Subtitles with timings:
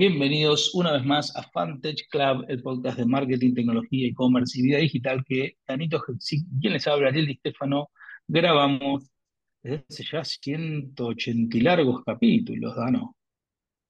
[0.00, 4.78] Bienvenidos una vez más a Fantech Club, el podcast de marketing, tecnología, e-commerce y vida
[4.78, 7.90] digital que Danito Hetzik, quien les habla, Ariel Di Stefano,
[8.26, 9.10] grabamos
[9.62, 13.14] desde hace ya 180 y largos capítulos, Dano.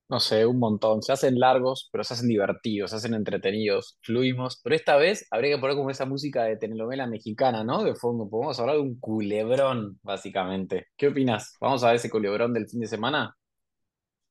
[0.09, 1.01] No sé, un montón.
[1.01, 4.61] Se hacen largos, pero se hacen divertidos, se hacen entretenidos, fluimos.
[4.65, 7.85] Pero esta vez habría que poner como esa música de telenovela mexicana, ¿no?
[7.85, 8.29] De fondo.
[8.29, 10.89] Podemos hablar de un culebrón, básicamente.
[10.97, 11.57] ¿Qué opinas?
[11.61, 13.37] ¿Vamos a ver ese culebrón del fin de semana?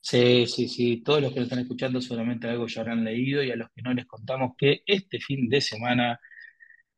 [0.01, 3.51] Sí, sí, sí, todos los que lo están escuchando seguramente algo ya habrán leído y
[3.51, 6.19] a los que no les contamos que este fin de semana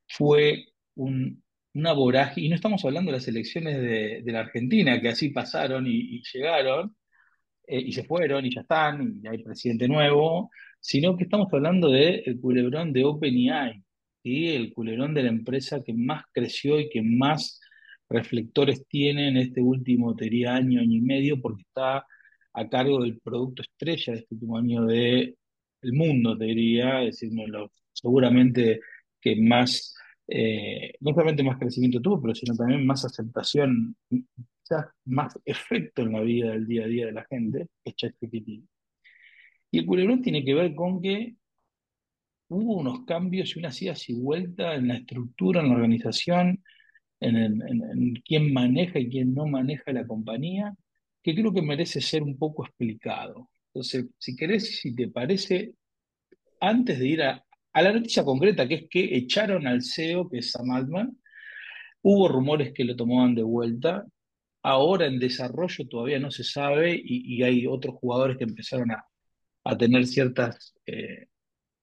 [0.08, 1.44] fue un-
[1.74, 1.94] una
[2.38, 6.22] y no estamos hablando de las elecciones de, de la Argentina, que así pasaron y,
[6.34, 6.96] llegaron,
[7.68, 11.90] eh, y se fueron y ya están, y hay presidente nuevo, sino que estamos hablando
[11.91, 13.84] del culebrón de OpenAI,
[14.24, 14.49] ¿sí?
[14.55, 17.62] El culebrón de la empresa que más creció y que más
[18.10, 22.05] reflectores tiene en este último, te año, año y medio, porque está
[22.54, 25.35] a cargo del producto estrella de este último año de
[25.82, 28.82] el mundo, te diría, es de seguramente
[29.20, 29.96] que más,
[30.27, 36.13] eh, no solamente más crecimiento tuvo, pero sino también más aceptación quizás más efecto en
[36.13, 38.63] la vida del día a día de la gente, es ChatGPT.
[39.71, 41.36] Y el culebrón tiene que ver con que
[42.49, 46.63] hubo unos cambios y unas idas y vueltas en la estructura, en la organización,
[47.21, 50.76] en quién maneja y quién no maneja la compañía,
[51.24, 53.50] que creo que merece ser un poco explicado.
[53.74, 55.74] Entonces, si querés, si te parece,
[56.60, 60.40] antes de ir a, a la noticia concreta, que es que echaron al CEO, que
[60.40, 61.18] es Sam Altman,
[62.02, 64.06] hubo rumores que lo tomaban de vuelta,
[64.64, 69.03] Ahora en desarrollo todavía no se sabe y, hay otros jugadores que empezaron a,
[69.64, 71.28] a tener ciertas, eh,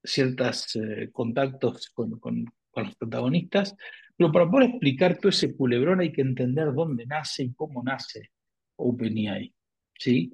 [0.04, 3.74] ciertas eh, contactos con, con- con los protagonistas.
[4.16, 8.30] Pero para poder explicar todo ese culebrón hay que entender dónde nace y cómo nace
[8.78, 9.54] OpenAI,
[9.98, 10.32] ¿sí?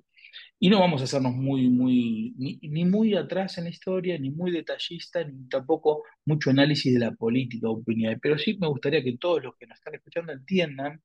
[0.59, 4.51] Y no vamos a hacernos muy, muy, ni, muy atrás en la historia, ni muy
[4.53, 8.19] detallista, ni tampoco mucho análisis de la política OpenAI.
[8.21, 11.03] Pero sí me gustaría que todos los que nos están escuchando entiendan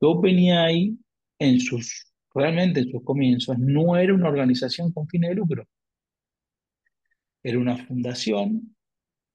[0.00, 0.96] que OpenAI
[1.38, 5.68] en sus, realmente en sus comienzos no era una organización con fines de lucro,
[7.42, 8.76] era una fundación,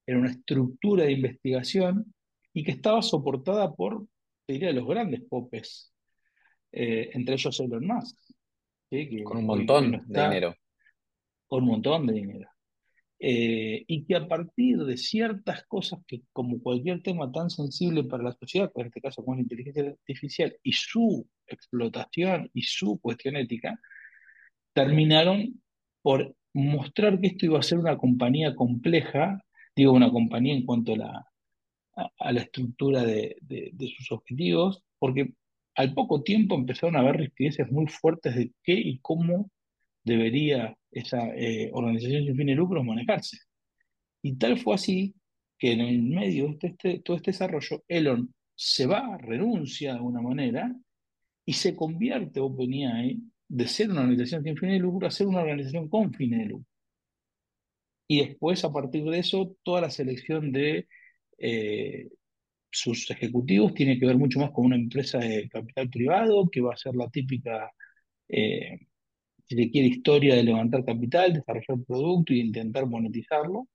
[0.06, 2.14] era una estructura de investigación
[2.54, 4.08] y que estaba soportada por,
[4.46, 5.95] te diría, los grandes popes,
[6.76, 8.18] eh, entre ellos Elon Musk,
[8.90, 9.24] ¿sí?
[9.24, 10.56] Con un que montón de dinero.
[11.48, 12.50] con un montón de dinero.
[13.18, 18.24] Eh, y que a partir de ciertas cosas que, como cualquier tema tan sensible para
[18.24, 23.38] la sociedad, en este caso como la inteligencia artificial y su explotación y su cuestión
[23.38, 23.80] ética,
[24.74, 25.62] terminaron
[26.02, 29.42] por mostrar que esto iba a ser una compañía compleja,
[29.76, 31.28] digo una compañía en cuanto a la,
[31.96, 35.34] a, a la estructura de, de- de sus objetivos, porque
[35.76, 39.52] al poco tiempo empezaron a haber rispideces muy fuertes de qué y cómo
[40.04, 43.38] debería esa eh, organización sin fines de lucro manejarse.
[44.22, 45.16] Y tal fue así
[45.58, 49.98] que en el medio de este, este- todo este desarrollo, Elon se va, renuncia de
[49.98, 50.74] alguna manera,
[51.46, 55.42] y se convierte OpenAI de ser una organización sin fines de lucro a ser una
[55.42, 56.68] organización con fines de lucro.
[58.08, 60.88] Y después, a partir de eso, toda la selección de
[61.38, 62.10] eh,
[62.76, 66.74] sus ejecutivos tiene que ver mucho más con una empresa de capital privado, que va
[66.74, 67.72] a ser la típica,
[68.30, 68.80] eh,
[69.48, 73.68] si se quiere, historia de levantar capital, desarrollar producto y intentar monetizarlo.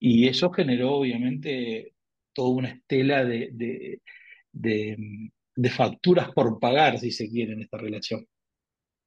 [0.00, 1.94] Y eso generó, obviamente,
[2.32, 4.02] toda una estela de, de,
[4.52, 8.26] de, de facturas por pagar, si se quiere, en esta relación.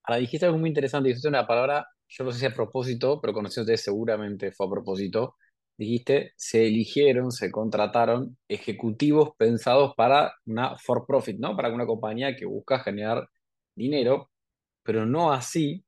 [0.04, 3.34] Ahora dijiste algo muy interesante, dijiste una palabra, yo no sé si a propósito, pero
[3.34, 5.36] conociéndote seguramente fue a propósito.
[5.82, 11.56] Dijiste, se eligieron, se contrataron ejecutivos pensados para una for profit, ¿no?
[11.56, 13.28] Para una compañía que busca generar
[13.76, 14.30] dinero,
[14.84, 15.84] pero no así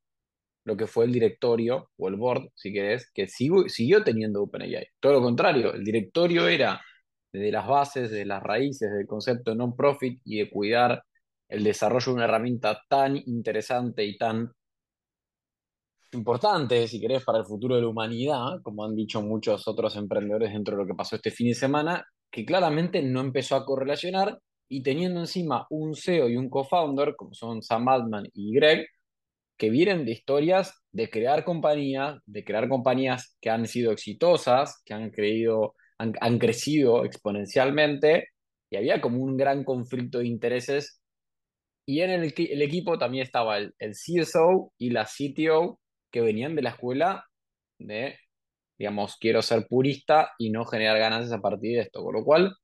[0.65, 4.87] lo que fue el directorio o el board, si querés, que siguió teniendo OpenAI.
[4.99, 6.81] Todo lo contrario, el directorio era
[7.31, 11.03] desde las bases, de las raíces del concepto de non-profit y de cuidar
[11.49, 14.51] el desarrollo de una herramienta tan interesante y tan
[16.13, 20.53] importante, si querés, para el futuro de la humanidad, como han dicho muchos otros emprendedores
[20.53, 24.39] dentro de lo que pasó este fin de semana, que claramente no empezó a correlacionar
[24.69, 28.87] y teniendo encima un CEO y un co-founder, como son Sam Altman y Greg,
[29.57, 34.93] que vienen de historias de crear compañías, de crear compañías que han sido exitosas, que
[34.93, 38.29] han creído, han, han crecido exponencialmente,
[38.69, 40.99] y había como un gran conflicto de intereses.
[41.85, 45.79] Y en el, el equipo también estaba el, el CSO y la CTO,
[46.13, 47.25] que venían de la escuela
[47.79, 48.17] de,
[48.77, 52.03] digamos, quiero ser purista y no generar ganancias a partir de esto.
[52.03, 52.55] Con lo cual,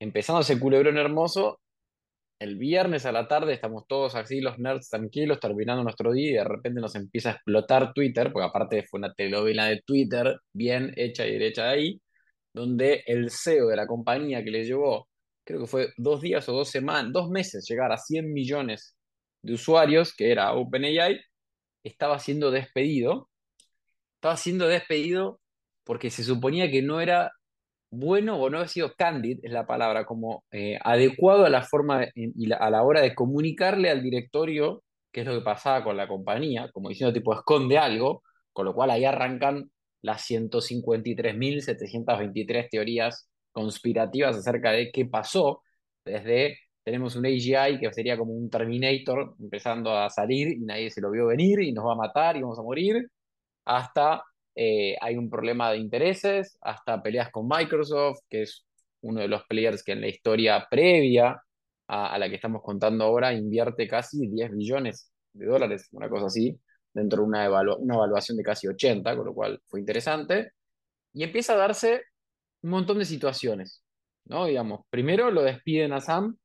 [0.00, 1.60] empezando ese culebrón hermoso,
[2.38, 6.34] el viernes a la tarde estamos todos así, los nerds tranquilos, terminando nuestro día y
[6.34, 10.92] de repente nos empieza a explotar Twitter, porque aparte fue una telenovela de Twitter bien
[10.96, 12.02] hecha y derecha de ahí,
[12.54, 15.08] donde el CEO de la compañía que le llevó,
[15.44, 18.96] creo que fue dos días o dos semanas, dos meses llegar a 100 millones
[19.42, 21.20] de usuarios, que era OpenAI,
[21.84, 23.28] estaba siendo despedido.
[24.16, 25.40] Estaba siendo despedido
[25.84, 27.32] porque se suponía que no era
[27.90, 32.06] bueno o no ha sido candid, es la palabra, como eh, adecuado a la forma
[32.14, 34.82] y a la hora de comunicarle al directorio
[35.12, 38.74] qué es lo que pasaba con la compañía, como diciendo tipo esconde algo, con lo
[38.74, 39.70] cual ahí arrancan
[40.00, 45.62] las 153.723 teorías conspirativas acerca de qué pasó,
[46.04, 51.00] desde tenemos un AGI que sería como un Terminator empezando a salir y nadie se
[51.00, 53.08] lo vio venir y nos va a matar y vamos a morir,
[53.64, 54.24] hasta
[54.54, 58.66] eh, hay un problema de intereses, hasta peleas con Microsoft, que es
[59.02, 61.40] uno de los players que en la historia previa
[61.88, 66.58] a, la que estamos contando ahora invierte casi 10 billones de dólares, una cosa así,
[66.92, 70.52] dentro de una, una evaluación de casi 80, con lo cual fue interesante.
[71.12, 72.02] Y empieza a darse
[72.62, 73.82] un montón de situaciones,
[74.24, 74.46] ¿no?
[74.46, 76.36] Digamos, primero lo despiden a Sam,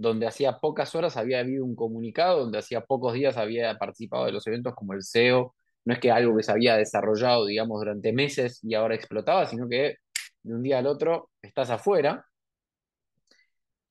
[0.00, 4.32] donde hacía pocas horas había habido un comunicado, donde hacía pocos días había participado de
[4.32, 5.54] los eventos como el CEO
[5.84, 9.68] no es que algo que se había desarrollado, digamos, durante meses y ahora explotaba, sino
[9.68, 9.96] que
[10.42, 12.26] de un día al otro estás afuera.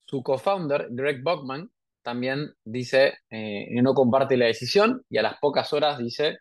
[0.06, 1.70] Su co-founder, Greg Buckman,
[2.02, 6.40] también dice eh, no comparte la decisión y a las pocas horas dice,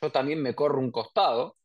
[0.00, 1.56] yo también me corro un costado.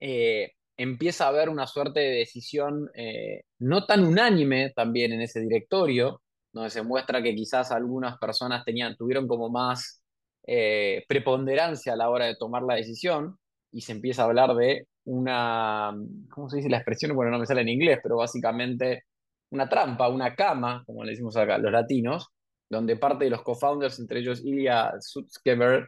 [0.00, 0.52] Eh,
[0.82, 6.22] empieza a haber una suerte de decisión eh, no tan unánime también en ese directorio,
[6.52, 10.02] donde se muestra que quizás algunas personas tenían, tuvieron como más
[10.44, 13.38] eh, preponderancia a la hora de tomar la decisión
[13.70, 15.94] y se empieza a hablar de una,
[16.30, 17.14] ¿cómo se dice la expresión?
[17.14, 19.04] Bueno, no me sale en inglés, pero básicamente
[19.50, 22.28] una trampa, una cama, como le decimos acá los latinos,
[22.68, 25.86] donde parte de los co-founders, entre ellos Ilya Sutskever,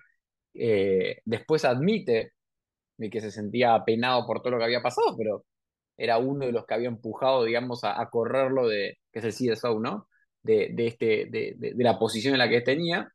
[0.55, 2.34] eh, después admite
[2.97, 5.45] de que se sentía apenado por todo lo que había pasado, pero
[5.97, 9.79] era uno de los que había empujado, digamos, a, correrlo de, que es el CSO,
[9.81, 10.09] ¿no?
[10.43, 13.11] De, de este, de, de, la posición en la que tenía,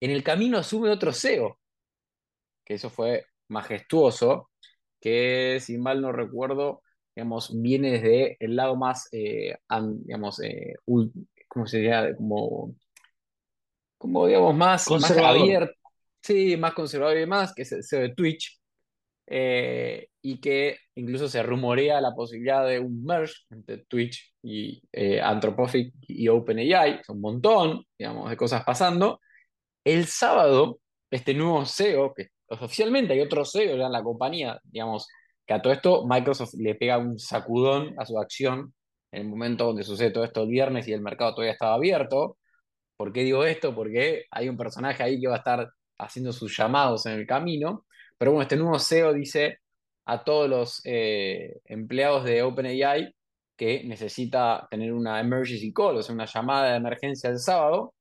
[0.00, 1.58] en el camino asume otro CEO,
[2.64, 4.50] que eso fue majestuoso,
[5.00, 6.82] que si mal no recuerdo,
[7.14, 9.56] digamos, viene desde el lado más, eh,
[10.04, 10.74] digamos, eh,
[11.48, 12.14] ¿cómo se diría?
[12.16, 12.74] Como,
[13.98, 15.74] como digamos, más, más abierto,
[16.22, 18.59] sí, más conservador y demás, que es el CEO de Twitch,
[19.30, 24.82] eh, y que incluso se rumorea la posibilidad de un merge entre Twitch y
[25.22, 29.20] Anthropic y OpenAI, un montón, digamos, de cosas pasando,
[29.84, 30.80] el sábado,
[31.10, 35.08] este nuevo CEO, que oficialmente hay otro CEO ya en la compañía, digamos,
[35.46, 38.74] que a todo esto Microsoft le pega un sacudón a su acción
[39.12, 42.38] en el momento donde sucede todo esto el viernes y el mercado todavía estaba abierto.
[42.96, 43.74] ¿Por qué digo esto?
[43.74, 47.86] Porque hay un personaje ahí que va a estar haciendo sus llamados en el camino.
[48.20, 49.60] Pero bueno, este nuevo CEO dice
[50.04, 53.14] a todos los eh, empleados de OpenAI
[53.56, 57.94] que necesita tener una emergency call, o sea, una llamada de emergencia el sábado,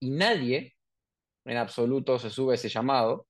[0.00, 0.74] y nadie
[1.46, 3.26] en absoluto se sube ese llamado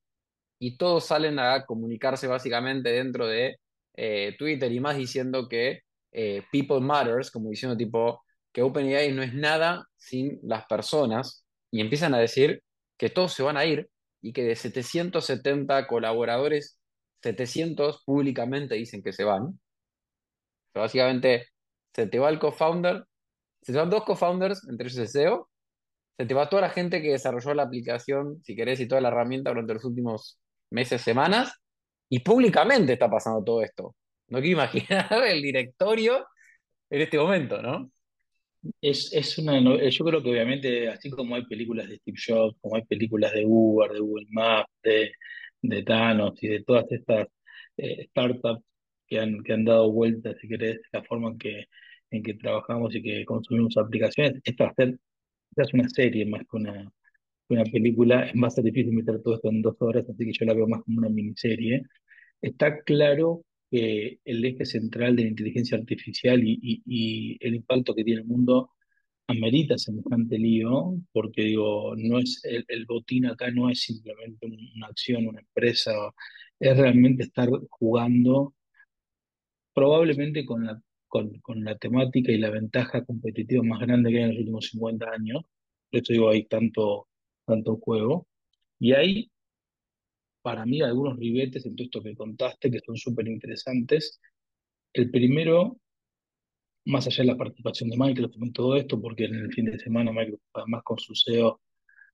[0.58, 3.56] y todos salen a comunicarse básicamente dentro de
[3.94, 5.82] eh, Twitter y más diciendo que
[6.12, 11.80] eh, People Matters, como diciendo tipo que OpenAI no es nada sin las personas y
[11.80, 12.62] empiezan a decir
[12.98, 13.88] que todos se van a ir
[14.22, 16.78] y que de 770 colaboradores,
[17.22, 19.58] 700 públicamente dicen que se van.
[20.74, 21.46] básicamente
[21.94, 23.04] se te va el co-founder,
[23.62, 25.50] se te van dos co-founders, entre ellos el CEO,
[26.18, 29.08] se te va toda la gente que desarrolló la aplicación, si querés, y toda la
[29.08, 30.38] herramienta durante los últimos
[30.70, 31.52] meses, semanas,
[32.08, 33.96] y públicamente está pasando todo esto.
[34.28, 36.26] No quiero imaginar el directorio
[36.90, 37.90] en este momento, ¿no?
[38.80, 42.76] Es, es una, yo creo que obviamente, así como hay películas de Steve Jobs, como
[42.76, 45.12] hay películas de Uber, de Google Maps, de,
[45.62, 47.28] de Thanos y de todas estas
[47.76, 48.64] eh, startups
[49.06, 51.64] que han, que han dado vueltas, si querés, la forma en que,
[52.10, 54.98] en que trabajamos y que consumimos aplicaciones, esto va a ser
[55.56, 56.92] es una serie más que una,
[57.48, 60.54] una película, es más difícil meter todo esto en dos horas, así que yo la
[60.54, 61.82] veo más como una miniserie.
[62.42, 68.04] Está claro que el eje central de la inteligencia artificial y, y, el impacto que
[68.04, 68.70] tiene el mundo
[69.28, 74.86] amerita semejante lío, porque digo, no es el, el, botín acá no es simplemente una
[74.88, 75.92] acción, una empresa,
[76.60, 78.54] es realmente estar jugando
[79.74, 80.80] probablemente con la
[81.42, 85.10] con, la temática y la ventaja competitiva más grande que hay en los últimos 50
[85.10, 85.42] años.
[85.90, 87.08] Por eso digo, hay tanto,
[87.46, 88.26] tanto juego.
[88.78, 89.30] Y hay,
[90.46, 94.20] para mí, algunos ribetes en todo esto que contaste que son súper interesantes.
[94.92, 95.80] El primero
[96.84, 99.76] más allá de la participación de Microsoft en todo esto, porque en el fin de
[99.76, 101.60] semana Microsoft, además con su CEO,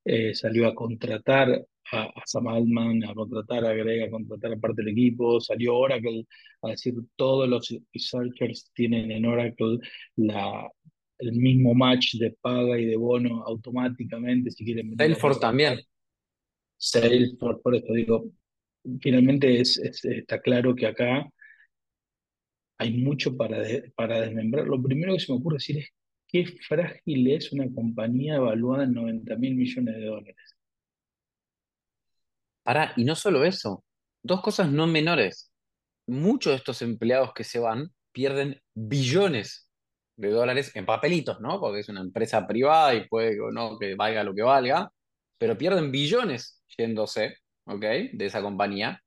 [0.07, 1.63] eh, salió a contratar
[1.93, 5.77] a, a Sam Altman, a contratar a Greg, a contratar a parte del equipo, salió
[5.77, 6.25] Oracle
[6.63, 9.79] a decir todos los researchers tienen en Oracle
[10.17, 10.71] la,
[11.19, 15.81] el mismo match de paga y de bono automáticamente si quieren Salesforce también.
[16.91, 18.25] Salesforce, por eso digo,
[19.01, 21.29] finalmente es, es- está claro que acá
[22.79, 23.59] hay mucho para,
[23.97, 24.67] para desmembrar.
[24.67, 25.89] Lo primero que se me ocurre decir es
[26.29, 30.57] qué frágil es una compañía evaluada en 90 mil millones de dólares.
[32.63, 33.85] Pará, y no solo eso,
[34.23, 35.53] dos cosas no menores.
[36.07, 39.71] Muchos de estos empleados que se van pierden billones
[40.17, 41.61] de dólares en papelitos, ¿no?
[41.61, 44.93] Porque es una empresa privada y puede o no que valga lo que valga,
[45.43, 47.81] pero pierden billones yéndose, ¿ok?
[48.13, 49.03] De esa compañía.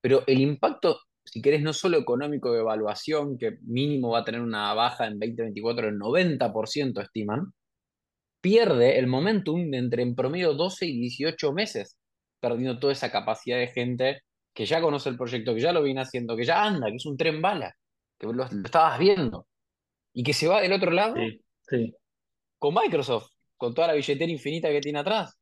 [0.00, 4.40] Pero el impacto, si querés, no solo económico de evaluación, que mínimo va a tener
[4.40, 7.52] una baja en 2024 del 90%, estiman,
[8.40, 11.98] pierde el momentum de entre en promedio 12 y 18 meses,
[12.40, 14.22] perdiendo toda esa capacidad de gente
[14.54, 17.04] que ya conoce el proyecto, que ya lo viene haciendo, que ya anda, que es
[17.04, 17.74] un tren bala,
[18.18, 19.46] que lo, lo estabas viendo,
[20.14, 21.94] y que se va del otro lado Sí, sí.
[22.58, 23.28] con Microsoft,
[23.58, 25.35] con toda la billetera infinita que tiene atrás.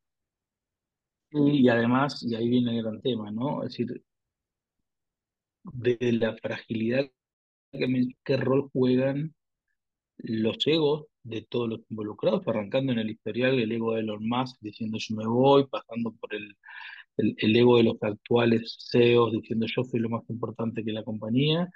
[1.35, 3.61] Y, además, y ahí viene el gran tema, ¿no?
[3.63, 4.01] Es decir,
[5.63, 7.09] de la fragilidad
[7.71, 9.35] que men- qué rol juegan
[10.19, 14.57] los egos de todos los involucrados, arrancando en el historial el ego de Elon Musk
[14.61, 16.55] diciendo yo me voy, pasando por el,
[17.17, 21.03] el, el ego de los actuales CEOs diciendo yo soy lo más importante que la
[21.03, 21.69] compañía,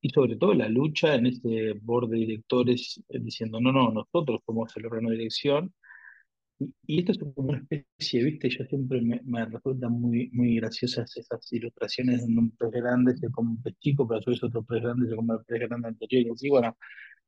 [0.00, 4.40] y sobre todo la lucha en ese board de directores eh, diciendo no, no, nosotros
[4.46, 5.74] somos el órgano de dirección
[6.58, 8.48] Y, y esto es como una especie, ¿viste?
[8.50, 13.30] Yo siempre me, me resultan muy, muy graciosas esas ilustraciones donde un pez grande se
[13.30, 15.60] come un pez chico, pero a su vez otro pez grande se come el pez
[15.68, 16.22] grande anterior.
[16.26, 16.76] Y así, bueno,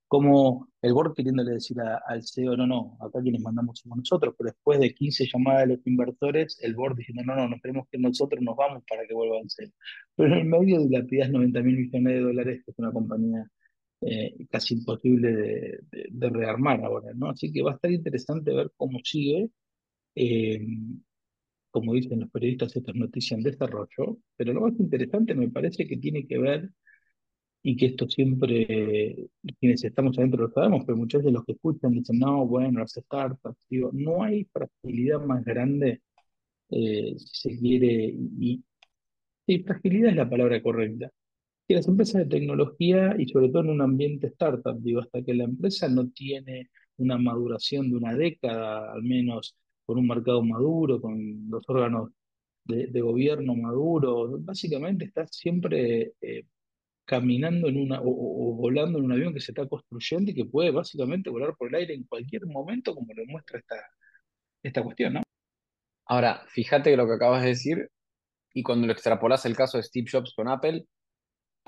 [0.09, 4.51] como el board queriéndole decir al CEO, no, no, acá quienes mandamos somos nosotros, pero
[4.51, 7.99] después de 15 llamadas de los inversores, el board diciendo, no, no, nos tenemos que
[7.99, 9.71] nosotros nos vamos para que vuelva el CEO.
[10.17, 13.51] Pero en el medio dilapidás 90 mil millones de dólares, que es una compañía
[14.03, 17.31] eh, casi imposible de, de- rearmar ahora, ¿no?
[17.31, 19.51] Así que va a estar interesante ver cómo sigue.
[20.17, 20.61] Eh,
[21.71, 25.87] como dicen los periodistas, esto es noticia en desarrollo, pero lo más interesante me parece
[25.87, 26.71] que tiene que ver,
[27.63, 29.29] y que esto siempre,
[29.61, 32.93] quienes estamos adentro lo sabemos, pero muchos de los que escuchan dicen, no, bueno, las
[32.93, 36.03] startups, digo, no hay fragilidad más grande,
[36.71, 38.65] eh, si se quiere, y,
[39.47, 41.11] y fragilidad es la palabra correcta
[41.71, 45.35] Y las empresas de tecnología y sobre todo en un ambiente startup, digo, hasta que
[45.35, 50.99] la empresa no tiene una maduración de una década, al menos con un mercado maduro,
[51.01, 52.11] con los órganos
[52.65, 56.45] de, gobierno maduros, básicamente está siempre eh,
[57.05, 60.71] caminando en una o volando en un avión que se está construyendo y que puede
[60.71, 63.77] básicamente volar por el aire en cualquier momento, como lo muestra esta,
[64.63, 65.23] esta cuestión, ¿no?
[66.07, 67.91] Ahora, fíjate lo que acabas de decir,
[68.55, 70.87] y cuando lo extrapolas el caso de Steve Jobs con Apple,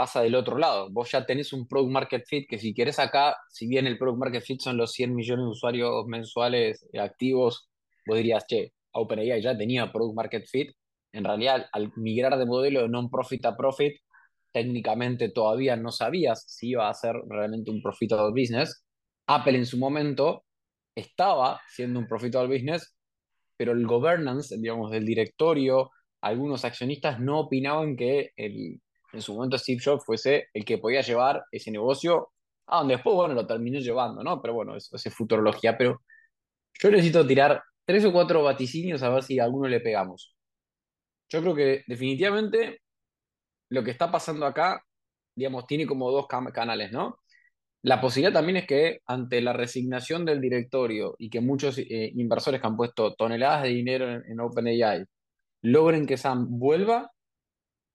[0.00, 0.88] pasa del otro lado.
[0.90, 4.18] Vos ya tenés un product market fit que si querés acá, si bien el product
[4.18, 7.68] market fit son los 100 millones de usuarios mensuales activos,
[8.06, 10.70] vos dirías, che, OpenAI ya tenía product market fit.
[11.12, 14.00] En realidad, al migrar de modelo de non-profit a profit,
[14.52, 18.82] técnicamente todavía no sabías si iba a ser realmente un profitable business.
[19.26, 20.44] Apple en su momento
[20.94, 22.96] estaba siendo un profitable business,
[23.58, 25.90] pero el governance, digamos, del directorio,
[26.22, 28.80] algunos accionistas no opinaban que el,
[29.12, 32.30] en su momento Steve Jobs fuese el que podía llevar ese negocio
[32.66, 34.40] a donde después, bueno, lo terminó llevando, ¿no?
[34.40, 35.76] Pero bueno, eso, es futurología.
[35.76, 36.02] Pero
[36.80, 40.34] yo necesito tirar tres o cuatro vaticinios a ver si a alguno le pegamos.
[41.28, 42.80] Yo creo que definitivamente
[43.70, 44.82] lo que está pasando acá,
[45.34, 47.18] digamos, tiene como dos canales, ¿no?
[47.82, 52.60] La posibilidad también es que ante la resignación del directorio y que muchos eh, inversores
[52.60, 55.04] que han puesto toneladas de dinero en OpenAI
[55.62, 57.10] logren que Sam vuelva,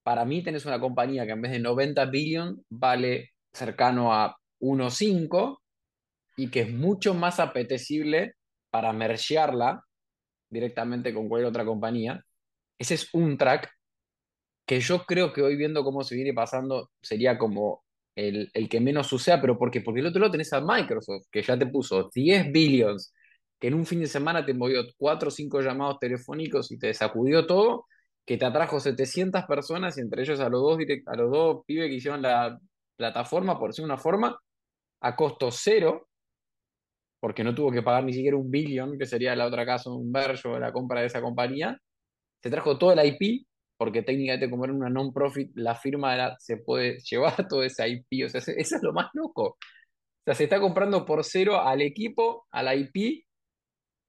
[0.05, 5.57] para mí tenés una compañía que en vez de 90 billion vale cercano a 1.5
[6.37, 8.35] y que es mucho más apetecible
[8.69, 9.83] para mergearla
[10.47, 12.23] directamente con cualquier otra compañía.
[12.77, 13.67] Ese es un track
[14.67, 17.83] que yo creo que hoy viendo cómo se viene pasando sería como
[18.15, 19.81] el, el que menos suceda, pero ¿por qué?
[19.81, 23.11] Porque el otro lado tenés a Microsoft, que ya te puso 10 billions,
[23.59, 26.93] que en un fin de semana te movió 4 o 5 llamados telefónicos y te
[26.93, 27.87] sacudió todo,
[28.25, 31.89] que te atrajo 700 personas y entre ellos a los dos, a los dos pibes
[31.89, 32.59] que hicieron la
[32.97, 34.37] plataforma, por decir una forma,
[35.01, 36.07] a costo cero,
[37.19, 40.11] porque no tuvo que pagar ni siquiera un billón, que sería la otra caso, un
[40.11, 41.77] Verge o la compra de esa compañía,
[42.41, 43.45] se trajo todo el IP,
[43.77, 48.29] porque técnicamente como era una non-profit, la firma se puede llevar todo ese IP, o
[48.29, 49.57] sea, eso es lo más loco.
[50.25, 53.24] sea, se está comprando por cero al equipo, a la IP.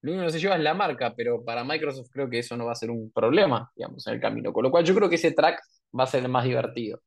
[0.02, 2.56] Lo único que no se lleva es la marca, pero para Microsoft creo que eso
[2.56, 4.52] no va a ser un problema, digamos, en el camino.
[4.52, 5.60] Con lo cual yo creo que ese track
[5.98, 7.00] va a ser el más divertido.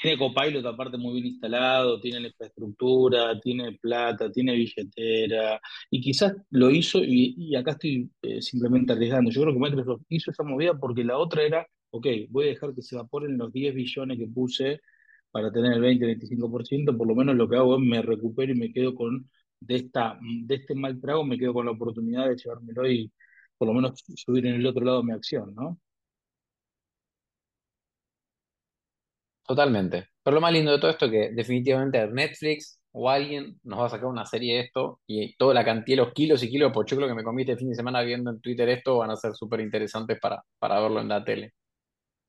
[0.00, 6.34] Tiene Copilot aparte muy bien instalado, tiene la infraestructura, tiene plata, tiene billetera, y quizás
[6.50, 9.30] lo hizo, y, acá estoy eh, simplemente arriesgando.
[9.30, 12.74] Yo creo que Microsoft hizo esa movida porque la otra era, ok, voy a dejar
[12.74, 14.80] que se evaporen los 10 billones que puse
[15.30, 18.72] para tener el 20-25%, por lo menos lo que hago es me recupero y me
[18.72, 22.88] quedo con, de, esta, de este mal trago, me quedo con la oportunidad de llevármelo
[22.90, 23.12] y
[23.58, 25.78] por lo menos subir en el otro lado mi acción, ¿no?
[29.46, 30.08] Totalmente.
[30.22, 33.86] Pero lo más lindo de todo esto es que definitivamente Netflix o alguien nos va
[33.86, 36.74] a sacar una serie de esto y toda la cantidad, los kilos y kilos de
[36.74, 39.34] pochoclo que me comí este fin de semana viendo en Twitter esto van a ser
[39.34, 41.52] súper interesantes para, para verlo en la tele.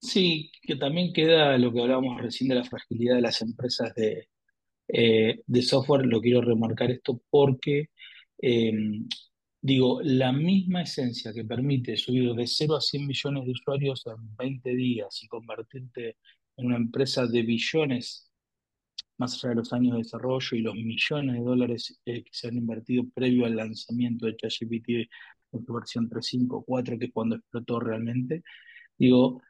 [0.01, 4.27] Sí, que también queda lo que hablábamos recién de la fragilidad de las empresas de,
[4.93, 7.89] eh, de software, lo quiero remarcar esto porque,
[8.41, 8.73] eh,
[9.61, 14.35] digo, la misma esencia que permite subir de cero a 100 millones de usuarios en
[14.35, 16.17] 20 días y convertirte
[16.57, 18.31] en una empresa de billones,
[19.17, 22.47] más allá de los años de desarrollo y los millones de dólares eh, que se
[22.47, 24.89] han invertido previo al lanzamiento de ChatGPT
[25.53, 28.43] en su versión 3.5 o 4, que es cuando explotó realmente,
[28.97, 29.41] digo,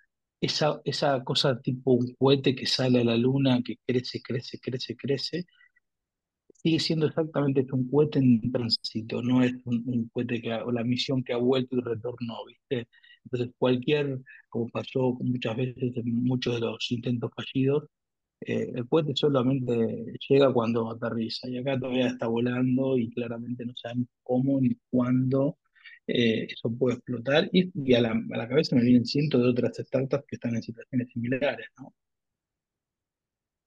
[0.41, 4.95] esa, esa cosa tipo un cohete que sale a la luna, que crece, crece, crece,
[4.97, 5.45] crece,
[6.63, 10.83] sigue siendo exactamente un cohete en tránsito, no es un, un cohete que, o la
[10.83, 12.87] misión que ha vuelto y retornó, ¿viste?
[13.25, 14.19] Entonces, cualquier,
[14.49, 17.85] como pasó muchas veces en muchos de los intentos fallidos,
[18.41, 19.73] eh, el cohete solamente
[20.29, 25.57] llega cuando aterriza, y acá todavía está volando y claramente no sabemos cómo ni cuándo
[26.07, 29.77] eh, eso puede explotar, y, a la, a la cabeza me vienen cientos de otras
[29.77, 31.93] startups que están en situaciones similares, ¿no?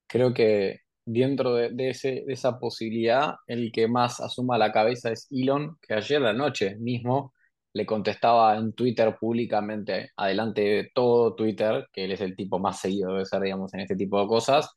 [0.07, 5.77] Creo que dentro de, ese, esa posibilidad, el que más asuma la cabeza es Elon,
[5.81, 7.35] que ayer la noche mismo
[7.73, 12.81] le contestaba en Twitter públicamente, adelante de todo Twitter, que él es el tipo más
[12.81, 14.71] seguido debe ser, digamos, en este tipo de cosas,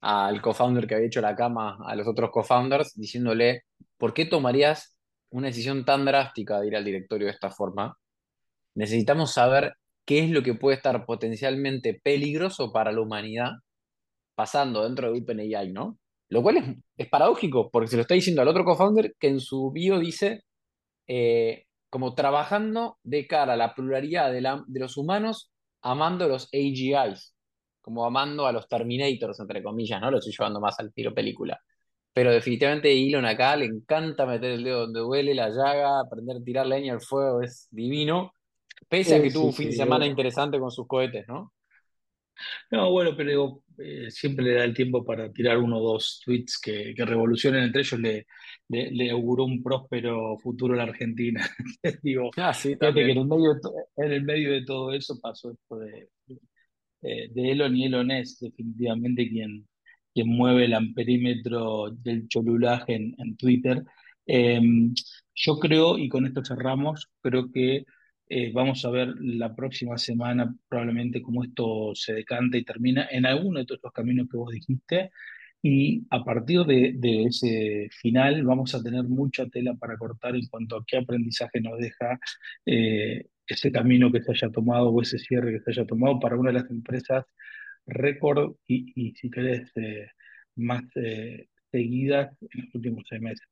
[0.00, 3.62] al co-founder que había hecho la cama a los otros co-founders, diciéndole,
[3.96, 4.91] ¿por qué tomarías
[5.32, 7.96] una decisión tan drástica de ir al directorio de esta forma?
[8.74, 9.74] Necesitamos saber
[10.06, 13.52] qué es lo que puede estar potencialmente peligroso para la humanidad
[14.34, 15.98] pasando dentro de OpenAI, ¿no?
[16.28, 16.64] Lo cual es,
[16.96, 20.44] es paradójico, porque se lo está diciendo al otro co-founder que en su bio dice
[21.06, 25.50] eh, como trabajando de cara a la pluralidad de, la- de los humanos,
[25.82, 27.34] amando los AGIs,
[27.82, 30.10] como amando a los Terminators, entre comillas, ¿no?
[30.10, 31.60] Lo estoy llevando más al tiro película.
[32.14, 36.44] Pero definitivamente Elon acá le encanta meter el dedo donde duele, la llaga, aprender a
[36.44, 38.34] tirar leña al fuego, es divino,
[38.88, 41.52] pese a Sí, que tuvo un fin de semana interesante con sus cohetes, ¿no?
[42.70, 46.20] No, bueno, pero digo, eh, siempre le da el tiempo para tirar uno o dos
[46.24, 48.00] tweets que, que revolucionen entre ellos.
[48.00, 48.26] Le,
[48.68, 51.46] le, le auguró un próspero futuro a la Argentina.
[52.02, 53.52] Digo, Ah, sí, fíjate que en el medio
[53.96, 56.08] en el medio de todo eso pasó esto de,
[57.02, 59.66] eh, de Elon y Elon es definitivamente quien,
[60.14, 63.82] quien mueve el amperímetro del cholulaje en, en Twitter.
[64.26, 64.60] Eh,
[65.34, 67.84] yo creo, y con esto cerramos, creo que
[68.28, 73.26] eh, vamos a ver la próxima semana probablemente cómo esto se decanta y termina en
[73.26, 75.10] alguno de todos los caminos que vos dijiste.
[75.62, 80.46] Y a partir de, de ese final vamos a tener mucha tela para cortar en
[80.48, 82.18] cuanto a qué aprendizaje nos deja
[82.66, 86.36] eh, ese camino que se haya tomado o ese cierre que se haya tomado para
[86.36, 87.26] una de las empresas
[87.86, 90.08] récord y, y si querés, eh,
[90.56, 93.46] más eh, seguidas en los últimos seis meses.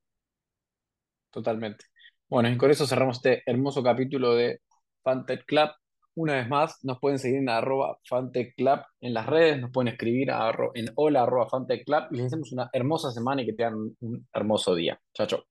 [1.31, 1.87] Totalmente.
[2.29, 4.61] Bueno, y con eso cerramos este hermoso capítulo de
[5.03, 5.71] Fantech Club.
[6.15, 9.89] Una vez más, nos pueden seguir en arroba Fantech Club en las redes, nos pueden
[9.89, 10.31] escribir
[10.75, 14.29] en hola arroba Fantech Club y les deseamos una hermosa semana y que tengan un
[14.33, 15.01] hermoso día.
[15.15, 15.50] Chao, chao.